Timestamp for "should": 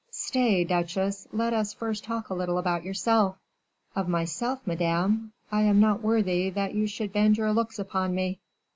6.87-7.13